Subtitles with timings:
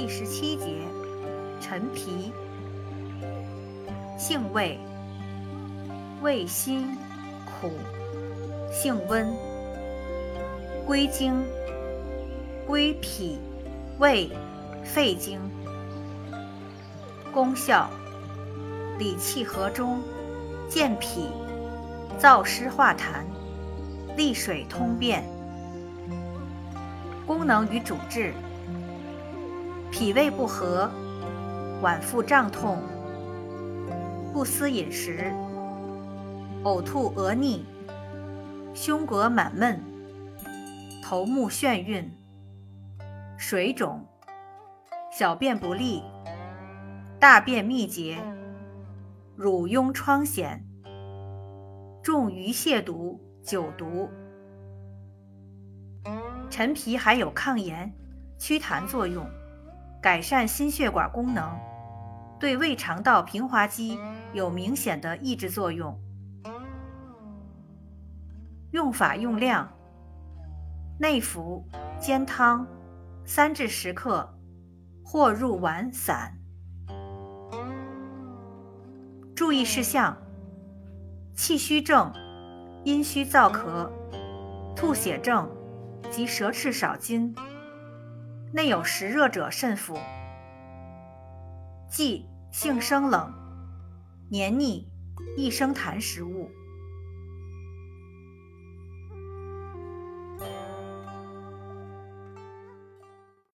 [0.00, 0.64] 第十七节，
[1.60, 2.32] 陈皮，
[4.16, 4.78] 性味，
[6.22, 6.96] 味辛
[7.44, 7.72] 苦，
[8.70, 9.26] 性温，
[10.86, 11.44] 归经，
[12.64, 13.40] 归脾、
[13.98, 14.30] 胃、
[14.84, 15.40] 肺经。
[17.32, 17.90] 功效，
[19.00, 20.00] 理气和中，
[20.68, 21.26] 健脾，
[22.20, 23.24] 燥湿化痰，
[24.16, 25.24] 利水通便。
[27.26, 28.32] 功能与主治。
[29.98, 30.88] 脾胃不和，
[31.82, 32.80] 脘腹胀痛，
[34.32, 35.32] 不思饮食，
[36.62, 37.64] 呕吐恶逆，
[38.72, 39.82] 胸膈满闷，
[41.02, 42.08] 头目眩晕，
[43.36, 44.06] 水肿，
[45.10, 46.04] 小便不利，
[47.18, 48.18] 大便秘结，
[49.34, 50.60] 乳痈疮癣，
[52.04, 54.08] 重鱼蟹毒、酒毒。
[56.48, 57.92] 陈皮还有抗炎、
[58.38, 59.28] 祛痰作用。
[60.00, 61.58] 改善心血管功能，
[62.38, 63.98] 对胃肠道平滑肌
[64.32, 65.98] 有明显的抑制作用。
[68.70, 69.68] 用法用量：
[71.00, 71.66] 内服
[71.98, 72.66] 煎汤，
[73.24, 74.38] 三至十克，
[75.04, 76.38] 或入丸散。
[79.34, 80.16] 注意事项：
[81.34, 82.12] 气虚症、
[82.84, 83.90] 阴虚燥咳、
[84.76, 85.50] 吐血症
[86.10, 87.34] 及舌赤少津。
[88.52, 89.98] 内有实热者慎服。
[91.90, 93.32] 忌性生冷、
[94.30, 94.90] 黏腻、
[95.36, 96.50] 易生痰食物。